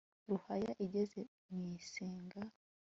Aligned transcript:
ruhaya 0.27 0.71
igeze 0.85 1.21
mw'isenga 1.53 2.39